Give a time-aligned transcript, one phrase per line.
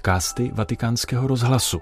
[0.00, 1.80] podcasty Vatikánského rozhlasu.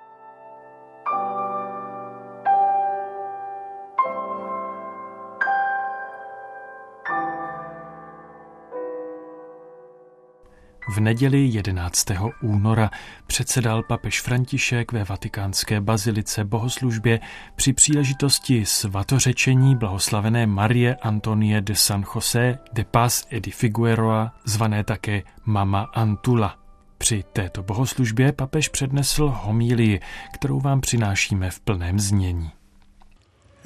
[10.88, 12.06] V neděli 11.
[12.42, 12.91] února
[13.27, 17.20] předsedal papež František ve vatikánské bazilice bohoslužbě
[17.56, 25.23] při příležitosti svatořečení blahoslavené Marie Antonie de San José de Paz e Figueroa, zvané také
[25.45, 26.67] Mama Antula.
[26.98, 30.01] Při této bohoslužbě papež přednesl homílii,
[30.34, 32.51] kterou vám přinášíme v plném znění.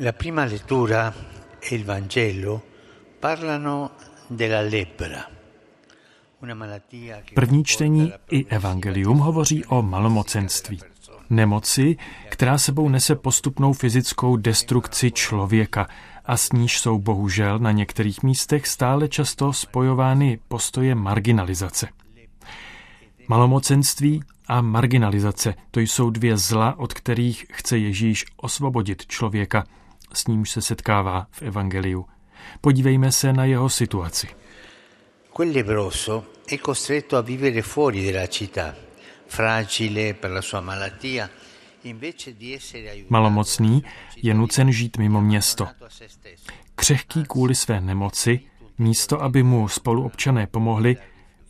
[0.04, 1.14] La prima lettura
[1.70, 2.62] e il Vangelo
[3.20, 3.90] parlano
[4.30, 5.24] della lebbra.
[7.34, 10.80] První čtení i evangelium hovoří o malomocenství.
[11.30, 11.96] Nemoci,
[12.28, 15.88] která sebou nese postupnou fyzickou destrukci člověka
[16.24, 21.88] a s níž jsou bohužel na některých místech stále často spojovány postoje marginalizace.
[23.32, 29.64] Malomocenství a marginalizace to jsou dvě zla, od kterých chce Ježíš osvobodit člověka,
[30.12, 32.06] s nímž se setkává v evangeliu.
[32.60, 34.28] Podívejme se na jeho situaci.
[35.36, 35.52] Quel
[36.46, 38.74] è costretto a vivere fuori dalla città,
[39.26, 41.28] fragile per la sua malattia,
[43.08, 43.84] Malomocný
[44.22, 45.68] je nucen žít mimo město.
[46.74, 48.40] Křehký kvůli své nemoci,
[48.78, 50.96] místo aby mu spoluobčané pomohli,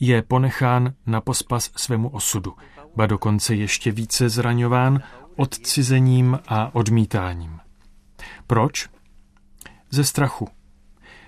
[0.05, 2.55] je ponechán na pospas svému osudu,
[2.97, 5.03] ba dokonce ještě více zraňován
[5.37, 7.61] odcizením a odmítáním.
[8.47, 8.89] Proč?
[9.91, 10.49] Ze strachu.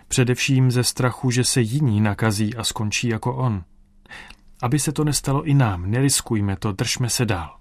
[0.09, 3.65] Především ze strachu, že se jiní nakazí a skončí jako on.
[4.63, 7.57] Aby se to nestalo i nám, neriskujme to, držme se dál.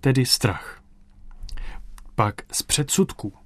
[0.00, 0.82] Tedy strach.
[2.14, 3.39] Pak z předsudků.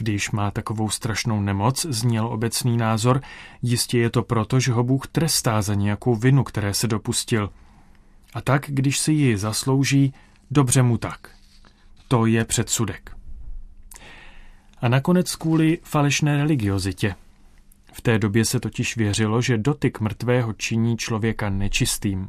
[0.00, 3.20] Když má takovou strašnou nemoc, zněl obecný názor,
[3.62, 7.50] jistě je to proto, že ho Bůh trestá za nějakou vinu, které se dopustil.
[8.34, 10.14] A tak, když si ji zaslouží,
[10.50, 11.30] dobře mu tak.
[12.08, 13.20] To je předsudek
[14.82, 17.14] a nakonec kvůli falešné religiozitě.
[17.92, 22.28] V té době se totiž věřilo, že dotyk mrtvého činí člověka nečistým.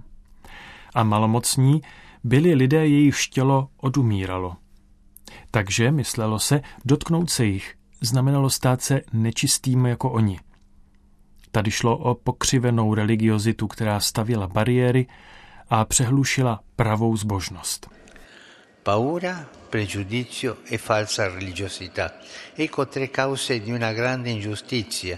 [0.94, 1.82] A malomocní
[2.24, 4.56] byli lidé, jejich tělo odumíralo.
[5.52, 10.40] Takže, myslelo se, dotknout se jich znamenalo stát se nečistým jako oni.
[11.52, 15.08] Tady šlo o pokřivenou religiozitu, která stavila bariéry
[15.70, 17.90] a přehlušila pravou zbožnost.
[18.84, 22.12] Paura, pregiudizio e falsa religiosità.
[22.58, 25.18] Ecco tre cause di una grande ingiustizia.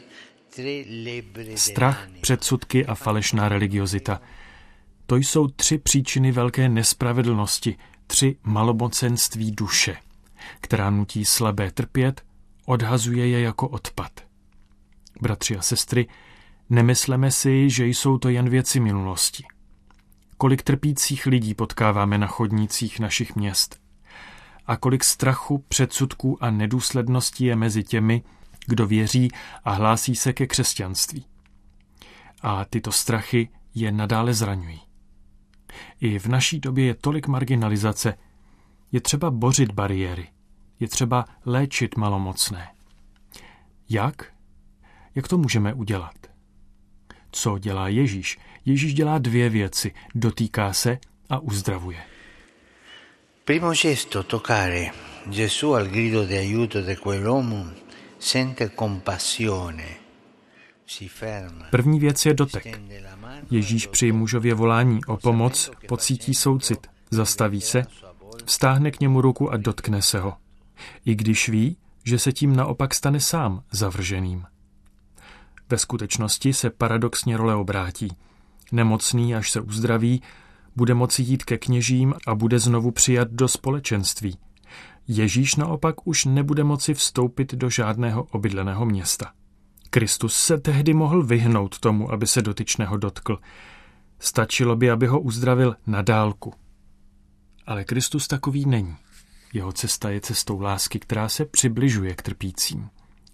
[1.55, 4.21] Strach, předsudky a falešná religiozita.
[5.05, 9.95] To jsou tři příčiny velké nespravedlnosti, tři malomocenství duše,
[10.61, 12.23] která nutí slabé trpět,
[12.65, 14.11] odhazuje je jako odpad.
[15.21, 16.07] Bratři a sestry,
[16.69, 19.43] nemysleme si, že jsou to jen věci minulosti.
[20.37, 23.79] Kolik trpících lidí potkáváme na chodnících našich měst.
[24.65, 28.23] A kolik strachu, předsudků a nedůsledností je mezi těmi,
[28.65, 29.31] kdo věří
[29.63, 31.25] a hlásí se ke křesťanství.
[32.41, 34.81] A tyto strachy je nadále zraňují.
[36.01, 38.17] I v naší době je tolik marginalizace.
[38.91, 40.27] Je třeba bořit bariéry.
[40.83, 42.67] Je třeba léčit malomocné.
[43.89, 44.33] Jak?
[45.15, 46.15] Jak to můžeme udělat?
[47.31, 48.37] Co dělá Ježíš?
[48.65, 49.93] Ježíš dělá dvě věci.
[50.15, 50.97] Dotýká se
[51.29, 52.03] a uzdravuje.
[53.45, 54.91] Primo gesto toccare
[55.25, 57.65] Gesù al grido di aiuto di quell'uomo
[58.19, 59.87] sente compassione.
[61.71, 62.79] První věc je dotek.
[63.51, 67.85] Ježíš při mužově volání o pomoc pocítí soucit, zastaví se,
[68.45, 70.42] vstáhne k němu ruku a dotkne se ho.
[71.05, 74.45] I když ví, že se tím naopak stane sám zavrženým.
[75.69, 78.07] Ve skutečnosti se paradoxně role obrátí.
[78.71, 80.21] Nemocný, až se uzdraví,
[80.75, 84.37] bude moci jít ke kněžím a bude znovu přijat do společenství.
[85.07, 89.31] Ježíš naopak už nebude moci vstoupit do žádného obydleného města.
[89.89, 93.39] Kristus se tehdy mohl vyhnout tomu, aby se dotyčného dotkl.
[94.19, 96.53] Stačilo by, aby ho uzdravil na dálku.
[97.65, 98.95] Ale Kristus takový není.
[99.53, 102.89] Jeho cesta je cestou lásky, která se přibližuje k trpícím.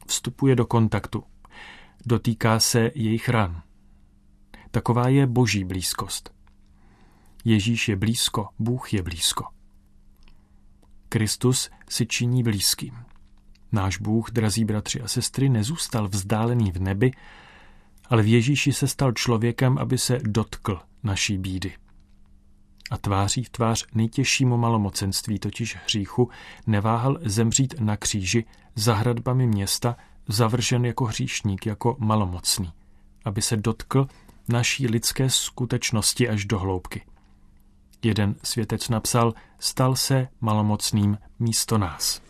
[0.08, 1.24] Vstupuje do kontaktu.
[2.06, 3.62] Dotýká se jejich ran.
[4.72, 6.34] Taková je boží blízkost.
[7.46, 9.46] Ježíš je blízko, Bůh je blízko.
[11.10, 12.94] Kristus si činí blízkým.
[13.72, 17.12] Náš Bůh, drazí bratři a sestry, nezůstal vzdálený v nebi,
[18.06, 21.76] ale v Ježíši se stal člověkem, aby se dotkl naší bídy.
[22.90, 26.30] A tváří v tvář nejtěžšímu malomocenství, totiž hříchu,
[26.68, 28.46] neváhal zemřít na kříži
[28.76, 29.96] za hradbami města,
[30.28, 32.72] zavržen jako hříšník, jako malomocný,
[33.26, 34.08] aby se dotkl
[34.48, 37.06] naší lidské skutečnosti až do hloubky.
[38.04, 42.22] Jeden světec napsal, stal se malomocným místo nás.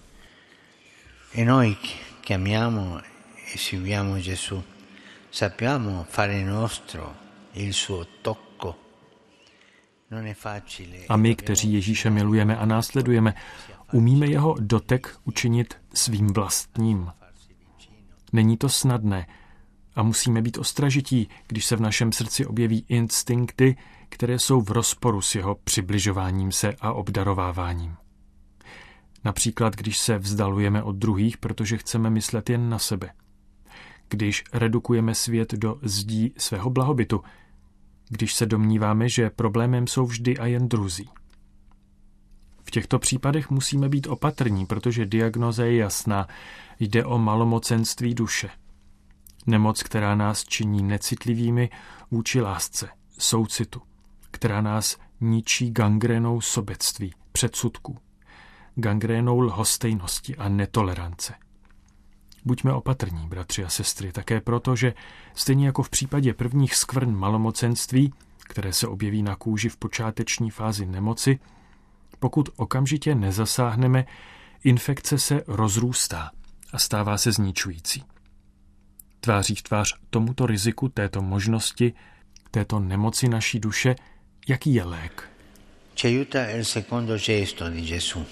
[1.34, 1.78] E noi
[2.22, 3.00] che amiamo
[3.54, 4.64] e seguiamo Gesù,
[5.32, 7.14] sappiamo fare nostro
[7.54, 8.49] il suo tocco.
[11.10, 13.34] A my, kteří Ježíše milujeme a následujeme,
[13.94, 17.12] umíme jeho dotek učinit svým vlastním.
[18.34, 19.28] Není to snadné
[19.96, 23.76] a musíme být ostražití, když se v našem srdci objeví instinkty,
[24.10, 27.96] které jsou v rozporu s jeho přibližováním se a obdarováváním.
[29.24, 33.12] Například, když se vzdalujeme od druhých, protože chceme myslet jen na sebe.
[34.10, 37.24] Když redukujeme svět do zdí svého blahobytu,
[38.10, 41.10] když se domníváme, že problémem jsou vždy a jen druzí.
[42.64, 46.28] V těchto případech musíme být opatrní, protože diagnoza je jasná.
[46.80, 48.50] Jde o malomocenství duše.
[49.48, 51.70] Nemoc, která nás činí necitlivými
[52.12, 53.82] vůči lásce, soucitu,
[54.32, 57.98] která nás ničí gangrénou sobectví, předsudků,
[58.76, 61.34] gangrénou lhostejnosti a netolerance.
[62.46, 64.94] Buďme opatrní, bratři a sestry, také proto, že
[65.36, 70.86] stejně jako v případě prvních skvrn malomocenství, které se objeví na kůži v počáteční fázi
[70.86, 71.40] nemoci,
[72.20, 74.06] pokud okamžitě nezasáhneme,
[74.64, 76.32] infekce se rozrůstá
[76.74, 78.04] a stává se zničující.
[79.20, 81.94] Tváří v tvář tomuto riziku, této možnosti,
[82.52, 83.96] této nemoci naší duše,
[84.48, 85.30] jaký je lék?
[85.96, 88.26] Ci il secondo gesto di Gesù,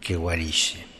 [0.00, 0.95] che guarisce.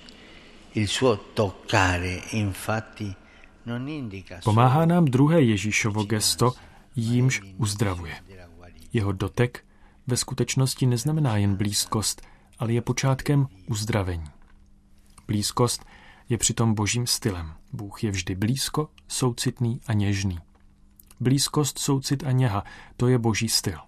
[4.45, 6.53] Pomáhá nám druhé Ježíšovo gesto,
[6.97, 8.15] jímž uzdravuje.
[8.93, 9.65] Jeho dotek
[10.07, 12.23] ve skutečnosti neznamená jen blízkost,
[12.59, 14.25] ale je počátkem uzdravení.
[15.27, 15.85] Blízkost
[16.29, 17.55] je přitom božím stylem.
[17.73, 20.39] Bůh je vždy blízko, soucitný a něžný.
[21.21, 22.65] Blízkost, soucit a něha,
[22.97, 23.79] to je boží styl.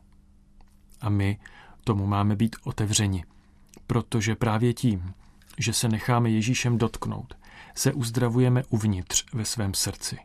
[1.00, 1.38] A my
[1.85, 3.25] tomu máme být otevřeni,
[3.87, 5.14] protože právě tím,
[5.58, 7.34] že se necháme Ježíšem dotknout,
[7.75, 10.19] se uzdravujeme uvnitř ve svém srdci.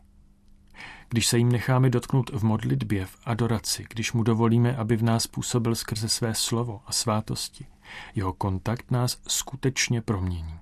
[1.10, 5.28] Když se jim necháme dotknout v modlitbě, v adoraci, když mu dovolíme, aby v nás
[5.28, 7.68] působil skrze své slovo a svátosti,
[8.16, 10.60] jeho kontakt nás skutečně promění.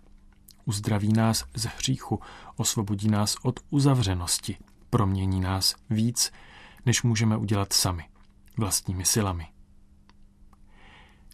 [0.66, 2.20] Uzdraví nás z hříchu,
[2.56, 4.58] osvobodí nás od uzavřenosti,
[4.90, 6.32] promění nás víc,
[6.86, 8.06] než můžeme udělat sami,
[8.58, 9.48] vlastními silami.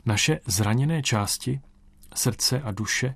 [0.05, 1.61] Naše zraněné části,
[2.15, 3.15] srdce a duše,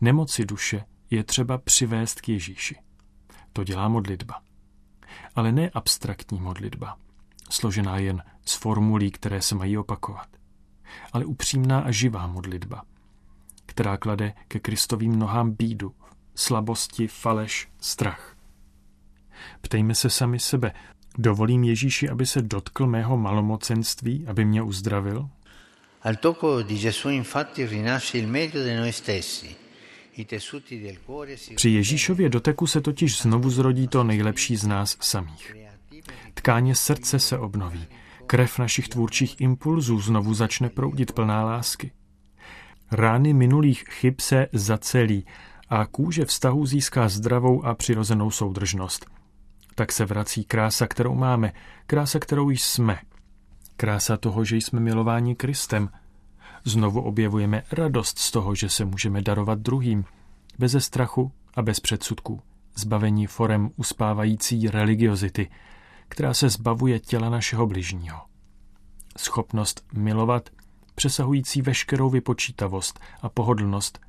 [0.00, 2.76] nemoci duše je třeba přivést k Ježíši.
[3.52, 4.34] To dělá modlitba
[5.34, 6.96] ale ne abstraktní modlitba,
[7.50, 10.28] složená jen z formulí, které se mají opakovat,
[11.12, 12.82] ale upřímná a živá modlitba,
[13.66, 15.94] která klade ke Kristovým nohám bídu,
[16.34, 18.36] slabosti, faleš, strach.
[19.60, 20.72] Ptejme se sami sebe,
[21.18, 25.28] dovolím Ježíši, aby se dotkl mého malomocenství, aby mě uzdravil?
[26.02, 29.56] Al tocco di Gesù infatti rinasce il meglio di noi stessi–
[31.54, 35.56] při Ježíšově doteku se totiž znovu zrodí to nejlepší z nás samých.
[36.34, 37.86] Tkáně srdce se obnoví,
[38.26, 41.92] krev našich tvůrčích impulzů znovu začne proudit plná lásky.
[42.92, 45.24] Rány minulých chyb se zacelí
[45.68, 49.06] a kůže vztahu získá zdravou a přirozenou soudržnost.
[49.74, 51.52] Tak se vrací krása, kterou máme,
[51.86, 52.98] krása, kterou jsme.
[53.76, 55.88] Krása toho, že jsme milováni Kristem–
[56.68, 60.04] Znovu objevujeme radost z toho, že se můžeme darovat druhým,
[60.58, 62.42] beze strachu a bez předsudků,
[62.76, 65.50] zbavení forem uspávající religiozity,
[66.08, 68.20] která se zbavuje těla našeho bližního.
[69.18, 70.50] Schopnost milovat,
[70.94, 74.00] přesahující veškerou vypočítavost a pohodlnost,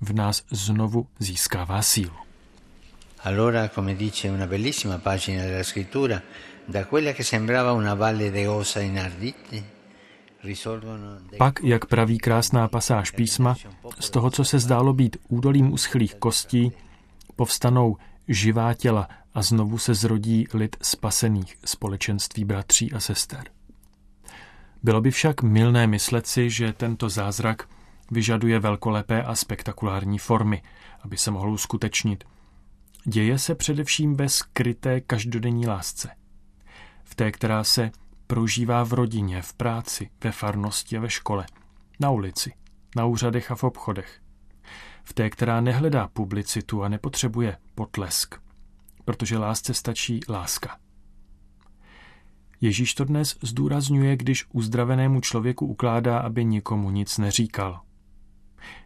[0.00, 2.16] v nás znovu získává sílu.
[3.22, 6.22] Allora, come dice una bellissima pagina della scrittura,
[6.68, 9.73] da quella che sembrava una valle de ossa inardite,
[11.38, 13.54] pak, jak praví krásná pasáž písma,
[14.00, 16.72] z toho, co se zdálo být údolím uschlých kostí,
[17.36, 17.96] povstanou
[18.28, 23.44] živá těla a znovu se zrodí lid spasených společenství bratří a sester.
[24.82, 27.68] Bylo by však milné myslet si, že tento zázrak
[28.10, 30.62] vyžaduje velkolepé a spektakulární formy,
[31.02, 32.24] aby se mohl uskutečnit.
[33.04, 36.10] Děje se především ve skryté každodenní lásce.
[37.04, 37.90] V té, která se
[38.26, 41.46] prožívá v rodině, v práci, ve farnosti a ve škole,
[42.00, 42.52] na ulici,
[42.96, 44.20] na úřadech a v obchodech.
[45.04, 48.34] V té, která nehledá publicitu a nepotřebuje potlesk,
[49.04, 50.78] protože lásce stačí láska.
[52.60, 57.80] Ježíš to dnes zdůrazňuje, když uzdravenému člověku ukládá, aby nikomu nic neříkal.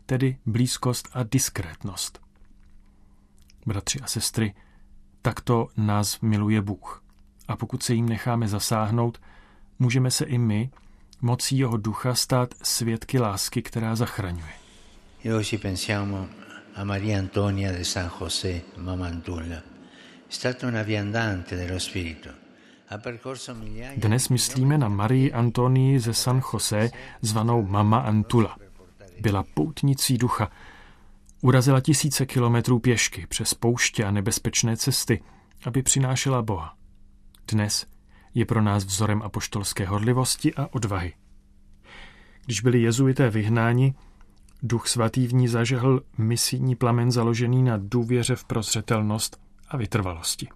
[0.06, 2.20] Tedy blízkost a diskrétnost.
[3.66, 4.54] Bratři a sestry,
[5.22, 7.07] takto nás miluje Bůh.
[7.48, 9.20] A pokud se jim necháme zasáhnout,
[9.78, 10.70] můžeme se i my,
[11.20, 14.52] mocí jeho ducha stát svědky lásky, která zachraňuje.
[15.24, 16.28] E oggi pensiamo
[16.74, 19.56] a Maria Antonia de San José Mamantulla.
[19.56, 22.30] È stata una viandante dello spirito.
[23.96, 26.90] Dnes myslíme na Marii Antonii ze San José,
[27.20, 28.56] zvanou Mama Antula.
[29.20, 30.50] Byla poutnicí ducha.
[31.40, 35.22] Urazila tisíce kilometrů pěšky přes pouště a nebezpečné cesty,
[35.64, 36.77] aby přinášela Boha.
[37.52, 37.86] Dnes
[38.34, 41.12] je pro nás vzorem apoštolské horlivosti a odvahy.
[42.44, 43.94] Když byli jezuité vyhnáni,
[44.62, 50.48] duch svatý v ní zažehl misijní plamen založený na důvěře v prozřetelnost a vytrvalosti.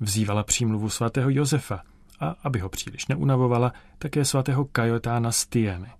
[0.00, 1.82] Vzývala přímluvu svatého Josefa
[2.20, 5.90] a, aby ho příliš neunavovala, také svatého Kajotána z Tiene.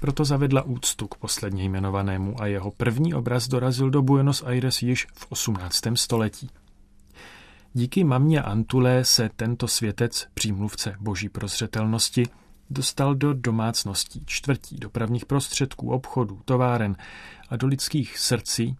[0.00, 5.06] Proto zavedla úctu k posledně jmenovanému a jeho první obraz dorazil do Buenos Aires již
[5.14, 5.80] v 18.
[5.94, 6.50] století.
[7.76, 12.26] Díky mamě Antulé se tento světec, přímluvce boží prozřetelnosti,
[12.70, 16.96] dostal do domácností, čtvrtí, dopravních prostředků, obchodů, továren
[17.48, 18.76] a do lidských srdcí,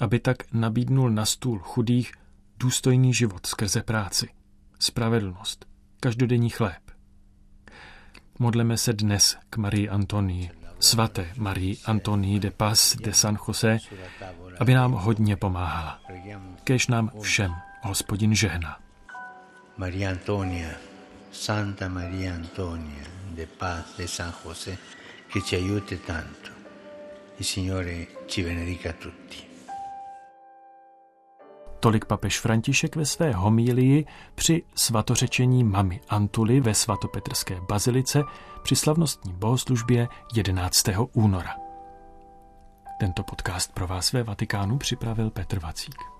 [0.00, 2.12] aby tak nabídnul na stůl chudých
[2.58, 4.28] důstojný život skrze práci,
[4.78, 5.66] spravedlnost,
[6.00, 6.82] každodenní chléb.
[8.38, 10.50] Modleme se dnes k Marii Antonii,
[10.80, 13.78] svaté Marii Antonii de Paz de San José,
[14.60, 16.00] aby nám hodně pomáhala.
[16.64, 17.54] Kež nám všem
[17.88, 18.78] hospodin žehna.
[19.76, 20.70] Maria Antonia,
[21.32, 23.04] Santa Maria Antonia
[23.36, 24.78] de Paz de San José,
[25.32, 26.50] che ci aiuti tanto.
[27.36, 29.48] Il Signore ci benedica tutti.
[31.80, 38.22] Tolik papež František ve své homílii při svatořečení mamy Antuly ve svatopetrské bazilice
[38.62, 40.84] při slavnostní bohoslužbě 11.
[41.12, 41.56] února.
[43.00, 46.17] Tento podcast pro vás ve Vatikánu připravil Petr Vacík.